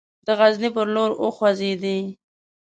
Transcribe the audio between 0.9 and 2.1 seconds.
لور وخوځېدی.